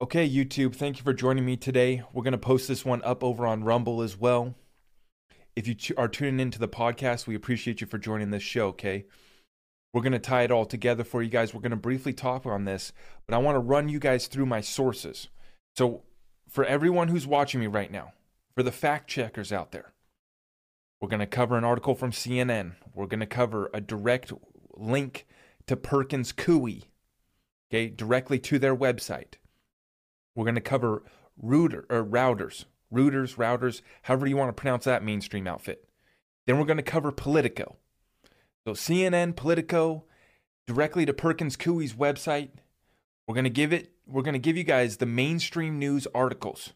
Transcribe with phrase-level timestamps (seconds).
[0.00, 2.04] Okay, YouTube, thank you for joining me today.
[2.12, 4.54] We're going to post this one up over on Rumble as well.
[5.56, 9.06] If you are tuning into the podcast, we appreciate you for joining this show, okay?
[9.92, 11.52] We're going to tie it all together for you guys.
[11.52, 12.92] We're going to briefly talk on this,
[13.26, 15.26] but I want to run you guys through my sources.
[15.74, 16.04] So,
[16.48, 18.12] for everyone who's watching me right now,
[18.54, 19.94] for the fact checkers out there,
[21.00, 22.76] we're going to cover an article from CNN.
[22.94, 24.32] We're going to cover a direct
[24.76, 25.26] link
[25.66, 26.84] to Perkins Coie,
[27.68, 29.38] okay, directly to their website.
[30.38, 31.02] We're going to cover
[31.36, 35.88] router or routers, routers, routers, however you want to pronounce that mainstream outfit.
[36.46, 37.74] Then we're going to cover Politico.
[38.64, 40.04] So CNN, Politico,
[40.64, 42.50] directly to Perkins Coie's website.
[43.26, 46.72] We're going to give it we're going to give you guys the mainstream news articles.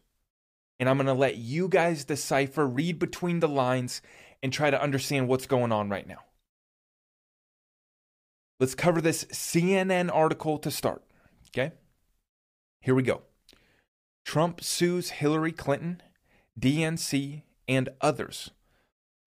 [0.77, 4.01] And I'm going to let you guys decipher, read between the lines
[4.43, 6.19] and try to understand what's going on right now.
[8.59, 11.01] Let's cover this CNN article to start.
[11.47, 11.71] Okay?
[12.81, 13.21] Here we go.
[14.25, 16.01] Trump sues Hillary Clinton,
[16.59, 18.51] DNC, and others,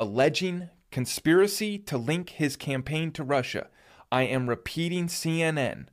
[0.01, 3.69] alleging conspiracy to link his campaign to Russia.
[4.11, 5.87] I am repeating CNN.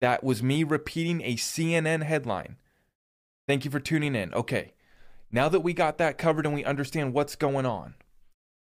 [0.00, 2.56] That was me repeating a CNN headline.
[3.46, 4.32] Thank you for tuning in.
[4.34, 4.72] Okay,
[5.30, 7.94] now that we got that covered and we understand what's going on,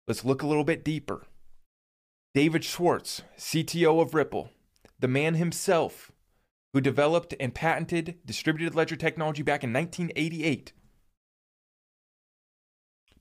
[0.07, 1.23] let's look a little bit deeper.
[2.33, 4.49] David Schwartz, CTO of Ripple,
[4.99, 6.11] the man himself
[6.75, 10.73] who developed and patented distributed ledger technology back in 1988.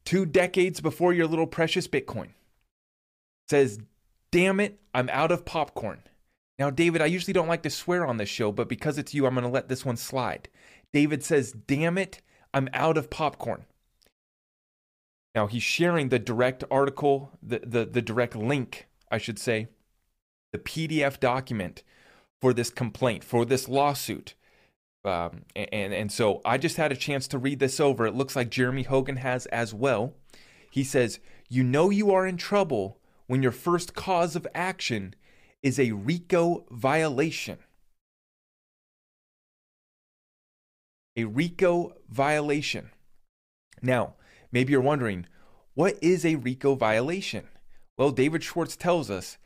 [0.04, 2.30] Two decades before your little precious Bitcoin.
[3.48, 3.78] Says,
[4.32, 6.02] damn it, I'm out of popcorn.
[6.58, 9.24] Now, David, I usually don't like to swear on this show, but because it's you,
[9.24, 10.48] I'm going to let this one slide.
[10.92, 13.66] David says, damn it, I'm out of popcorn.
[15.32, 19.68] Now, he's sharing the direct article, the, the, the direct link, I should say,
[20.50, 21.84] the PDF document
[22.44, 24.34] for this complaint, for this lawsuit.
[25.02, 28.04] Um, and, and so I just had a chance to read this over.
[28.04, 30.12] It looks like Jeremy Hogan has as well.
[30.70, 35.14] He says, You know you are in trouble when your first cause of action
[35.62, 37.60] is a RICO violation.
[41.16, 42.90] A RICO violation.
[43.80, 44.16] Now,
[44.52, 45.28] maybe you're wondering,
[45.72, 47.48] what is a RICO violation?
[47.96, 49.38] Well, David Schwartz tells us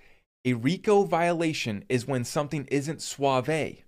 [0.44, 3.82] a RICO violation is when something isn't suave.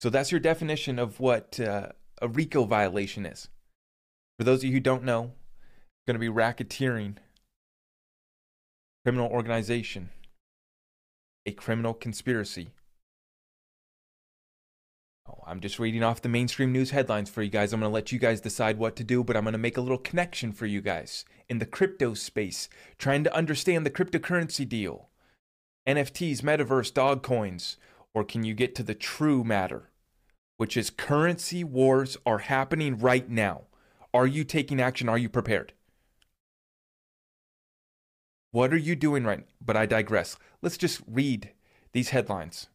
[0.00, 1.88] So that's your definition of what uh,
[2.22, 3.48] a RICO violation is.
[4.38, 7.16] For those of you who don't know, it's going to be racketeering,
[9.04, 10.10] criminal organization,
[11.44, 12.70] a criminal conspiracy.
[15.48, 17.72] I'm just reading off the mainstream news headlines for you guys.
[17.72, 19.78] I'm going to let you guys decide what to do, but I'm going to make
[19.78, 24.68] a little connection for you guys in the crypto space, trying to understand the cryptocurrency
[24.68, 25.08] deal.
[25.88, 27.78] NFTs, metaverse, dog coins,
[28.12, 29.88] or can you get to the true matter,
[30.58, 33.62] which is currency wars are happening right now?
[34.12, 35.08] Are you taking action?
[35.08, 35.72] Are you prepared?
[38.50, 39.46] What are you doing right?
[39.64, 40.36] But I digress.
[40.60, 41.52] Let's just read
[41.92, 42.66] these headlines.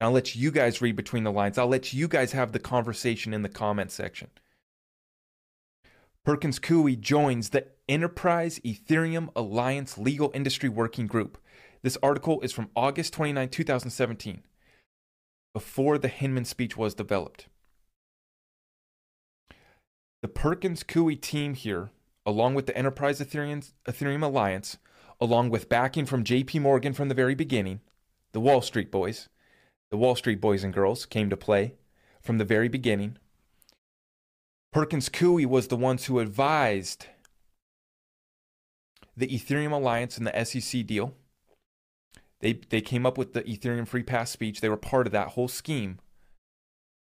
[0.00, 1.56] I'll let you guys read between the lines.
[1.56, 4.28] I'll let you guys have the conversation in the comment section.
[6.24, 11.38] Perkins Coie joins the Enterprise Ethereum Alliance Legal Industry Working Group.
[11.82, 14.42] This article is from August 29, 2017,
[15.54, 17.46] before the Hinman speech was developed.
[20.20, 21.90] The Perkins Coie team here,
[22.26, 24.78] along with the Enterprise Ethereum, Ethereum Alliance,
[25.20, 27.80] along with backing from JP Morgan from the very beginning,
[28.32, 29.28] the Wall Street boys,
[29.90, 31.74] the Wall Street boys and girls came to play
[32.20, 33.18] from the very beginning.
[34.72, 37.06] Perkins Coie was the ones who advised
[39.16, 41.14] the Ethereum Alliance and the SEC deal.
[42.40, 44.60] They, they came up with the Ethereum Free Pass speech.
[44.60, 45.98] They were part of that whole scheme.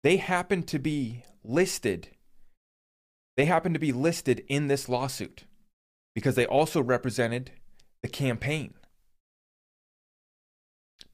[0.04, 2.10] They happened to be listed.
[3.38, 5.46] They happened to be listed in this lawsuit
[6.14, 7.52] because they also represented
[8.02, 8.74] the campaign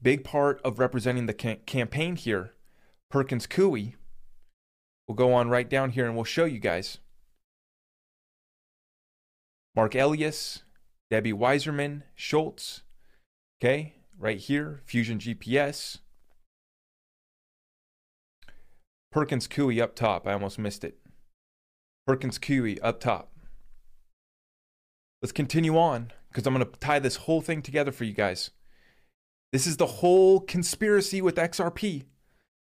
[0.01, 2.53] big part of representing the ca- campaign here,
[3.09, 3.93] Perkins Coie.
[5.07, 6.99] We'll go on right down here and we'll show you guys.
[9.75, 10.63] Marc Elias,
[11.09, 12.81] Debbie Wasserman, Schultz.
[13.59, 15.99] Okay, right here, Fusion GPS.
[19.11, 20.27] Perkins Coie up top.
[20.27, 20.99] I almost missed it.
[22.05, 23.31] Perkins Coie up top.
[25.21, 28.51] Let's continue on because I'm going to tie this whole thing together for you guys.
[29.51, 32.03] This is the whole conspiracy with XRP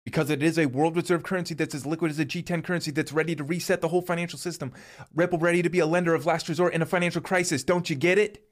[0.05, 3.13] because it is a world reserve currency that's as liquid as a G10 currency that's
[3.13, 4.73] ready to reset the whole financial system.
[5.15, 7.63] Ripple ready to be a lender of last resort in a financial crisis.
[7.63, 8.45] Don't you get it?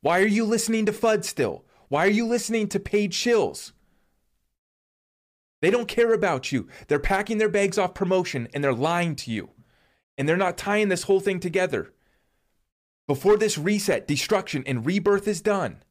[0.00, 1.64] Why are you listening to FUD still?
[1.88, 3.72] Why are you listening to paid shills?
[5.60, 6.68] They don't care about you.
[6.88, 9.50] They're packing their bags off promotion and they're lying to you.
[10.16, 11.92] And they're not tying this whole thing together.
[13.06, 15.82] Before this reset, destruction, and rebirth is done,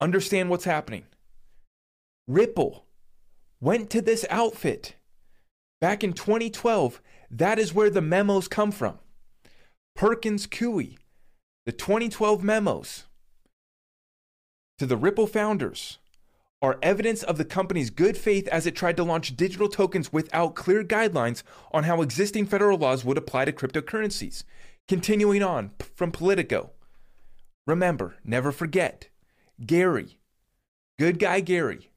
[0.00, 1.04] understand what's happening.
[2.26, 2.84] Ripple
[3.60, 4.96] went to this outfit
[5.80, 7.00] back in 2012.
[7.30, 8.98] That is where the memos come from.
[9.94, 10.96] Perkins Coie,
[11.64, 13.04] the 2012 memos
[14.78, 15.98] to the Ripple founders
[16.62, 20.54] are evidence of the company's good faith as it tried to launch digital tokens without
[20.54, 21.42] clear guidelines
[21.72, 24.44] on how existing federal laws would apply to cryptocurrencies.
[24.88, 26.70] Continuing on from Politico.
[27.66, 29.08] Remember, never forget,
[29.64, 30.18] Gary,
[30.98, 31.90] good guy Gary.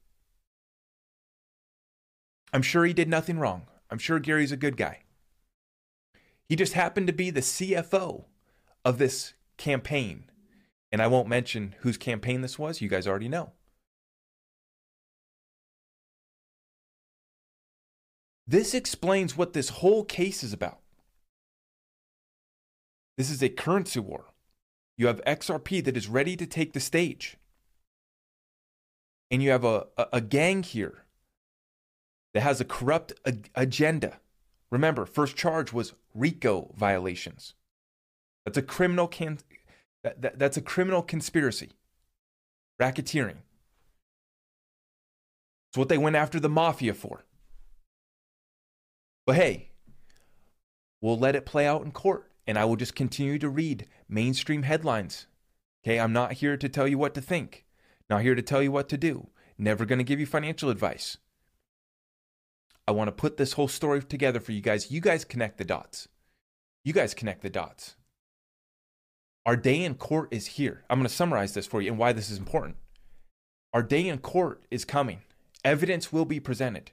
[2.52, 3.66] I'm sure he did nothing wrong.
[3.90, 5.02] I'm sure Gary's a good guy.
[6.48, 8.24] He just happened to be the CFO
[8.84, 10.24] of this campaign.
[10.90, 12.80] And I won't mention whose campaign this was.
[12.80, 13.52] You guys already know.
[18.46, 20.80] This explains what this whole case is about.
[23.16, 24.24] This is a currency war.
[24.96, 27.36] You have XRP that is ready to take the stage.
[29.30, 31.04] And you have a, a, a gang here
[32.34, 34.20] that has a corrupt ag- agenda.
[34.70, 37.54] Remember, first charge was RICO violations.
[38.44, 39.38] That's a criminal can
[40.02, 41.70] that, that, that's a criminal conspiracy.
[42.80, 43.36] Racketeering.
[45.70, 47.24] It's what they went after the mafia for.
[49.26, 49.68] But hey,
[51.00, 54.64] we'll let it play out in court and I will just continue to read mainstream
[54.64, 55.26] headlines.
[55.84, 57.64] Okay, I'm not here to tell you what to think,
[58.10, 61.16] not here to tell you what to do, never going to give you financial advice.
[62.86, 64.90] I want to put this whole story together for you guys.
[64.90, 66.08] You guys connect the dots.
[66.84, 67.94] You guys connect the dots.
[69.46, 70.84] Our day in court is here.
[70.90, 72.76] I'm going to summarize this for you and why this is important.
[73.72, 75.20] Our day in court is coming.
[75.64, 76.90] Evidence will be presented.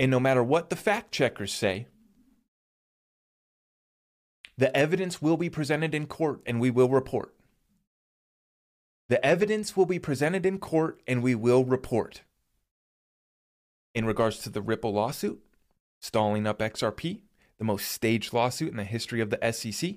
[0.00, 1.86] And no matter what the fact checkers say,
[4.58, 7.34] the evidence will be presented in court and we will report.
[9.10, 12.22] The evidence will be presented in court and we will report.
[13.92, 15.42] In regards to the Ripple lawsuit,
[16.00, 17.22] stalling up XRP,
[17.58, 19.96] the most staged lawsuit in the history of the SEC.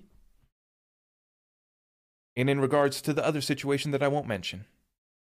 [2.35, 4.65] And in regards to the other situation that I won't mention,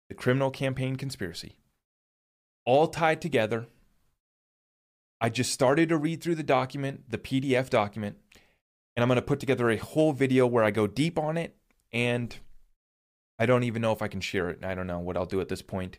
[0.09, 1.57] the criminal campaign conspiracy,
[2.65, 3.67] all tied together
[5.21, 8.17] I just started to read through the document, the PDF document,
[8.95, 11.57] and I'm going to put together a whole video where I go deep on it.
[11.93, 12.37] And
[13.39, 14.65] I don't even know if I can share it.
[14.65, 15.99] I don't know what I'll do at this point.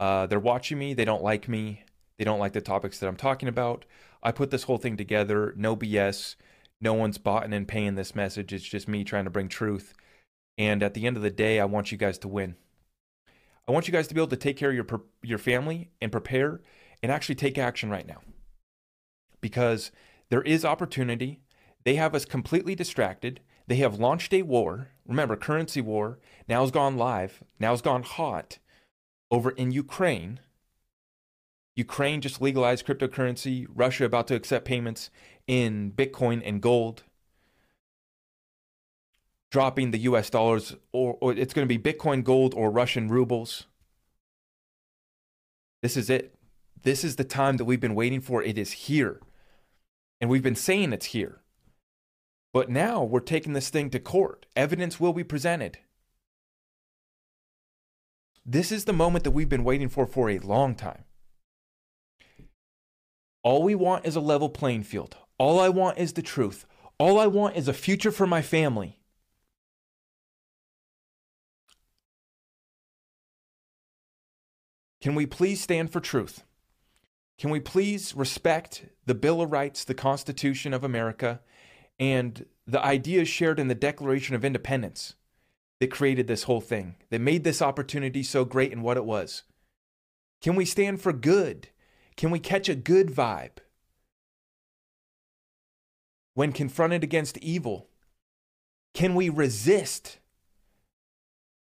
[0.00, 0.94] Uh, they're watching me.
[0.94, 1.84] They don't like me.
[2.18, 3.84] They don't like the topics that I'm talking about.
[4.22, 5.54] I put this whole thing together.
[5.56, 6.36] No BS.
[6.80, 8.52] No one's bought and paying this message.
[8.52, 9.94] It's just me trying to bring truth.
[10.58, 12.56] And at the end of the day, I want you guys to win.
[13.66, 14.86] I want you guys to be able to take care of your
[15.22, 16.60] your family and prepare
[17.02, 18.20] and actually take action right now
[19.40, 19.90] because
[20.30, 21.40] there is opportunity.
[21.84, 23.40] They have us completely distracted.
[23.66, 24.88] They have launched a war.
[25.06, 26.18] Remember, currency war
[26.48, 28.58] now's gone live, now's gone hot
[29.30, 30.40] over in Ukraine.
[31.76, 33.66] Ukraine just legalized cryptocurrency.
[33.68, 35.10] Russia about to accept payments
[35.46, 37.02] in Bitcoin and gold.
[39.50, 43.66] Dropping the US dollars, or, or it's going to be Bitcoin, gold, or Russian rubles.
[45.82, 46.34] This is it.
[46.82, 48.42] This is the time that we've been waiting for.
[48.42, 49.20] It is here.
[50.20, 51.40] And we've been saying it's here.
[52.54, 54.46] But now we're taking this thing to court.
[54.54, 55.78] Evidence will be presented.
[58.46, 61.02] This is the moment that we've been waiting for for a long time.
[63.42, 65.16] All we want is a level playing field.
[65.36, 66.64] All I want is the truth.
[66.96, 69.00] All I want is a future for my family.
[75.00, 76.44] Can we please stand for truth?
[77.36, 81.40] Can we please respect the Bill of Rights, the Constitution of America,
[81.98, 85.14] and the ideas shared in the Declaration of Independence
[85.80, 89.42] that created this whole thing, that made this opportunity so great and what it was?
[90.40, 91.68] Can we stand for good?
[92.16, 93.58] Can we catch a good vibe?
[96.34, 97.88] When confronted against evil,
[98.92, 100.18] can we resist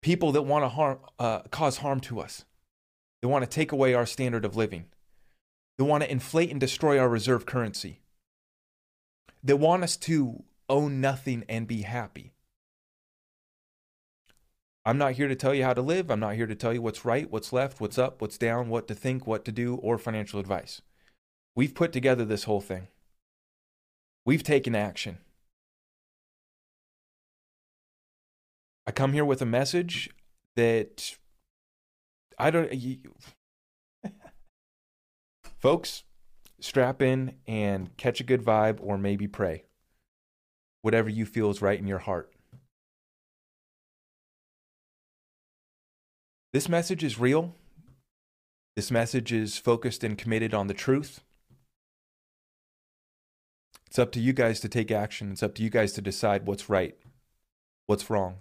[0.03, 2.45] people that want to harm, uh, cause harm to us?
[3.21, 4.87] They want to take away our standard of living?
[5.79, 8.01] They want to inflate and destroy our reserve currency.
[9.45, 12.33] They want us to own nothing and be happy.
[14.87, 16.11] I'm not here to tell you how to live.
[16.11, 18.89] I'm not here to tell you what's right, what's left, what's up, what's down, what
[18.89, 20.81] to think, what to do, or financial advice.
[21.55, 22.89] We've put together this whole thing.
[24.25, 25.19] We've taken action.
[28.87, 30.11] I come here with a message
[30.57, 31.17] that
[32.39, 32.73] I don't.
[32.73, 32.99] You,
[35.59, 36.05] folks,
[36.65, 39.65] strap in and catch a good vibe, or maybe pray.
[40.81, 42.33] Whatever you feel is right in your heart.
[46.55, 47.55] This message is real.
[48.77, 51.21] This message is focused and committed on the truth.
[53.87, 55.33] It's up to you guys to take action.
[55.33, 56.97] It's up to you guys to decide what's right,
[57.87, 58.39] what's wrong,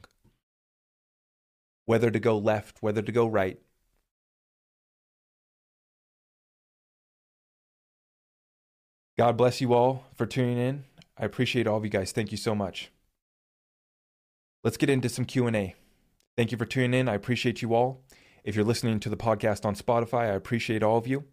[1.85, 3.59] whether to go left, whether to go right.
[9.17, 10.85] God bless you all for tuning in.
[11.17, 12.11] I appreciate all of you guys.
[12.11, 12.91] Thank you so much.
[14.63, 15.75] Let's get into some Q&A.
[16.35, 17.07] Thank you for tuning in.
[17.07, 18.01] I appreciate you all.
[18.43, 21.25] If you're listening to the podcast on Spotify, I appreciate all of you.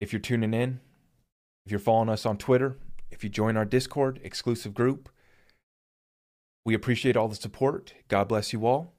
[0.00, 0.80] If you're tuning in,
[1.66, 2.76] if you're following us on Twitter,
[3.10, 5.08] if you join our Discord exclusive group,
[6.64, 7.94] we appreciate all the support.
[8.08, 8.94] God bless you all.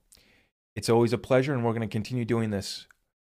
[0.75, 2.87] It's always a pleasure, and we're going to continue doing this.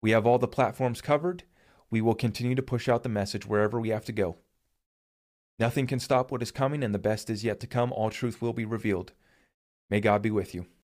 [0.02, 1.44] We have all the platforms covered.
[1.92, 4.38] We will continue to push out the message wherever we have to go.
[5.58, 7.92] Nothing can stop what is coming, and the best is yet to come.
[7.92, 9.12] All truth will be revealed.
[9.90, 10.66] May God be with you.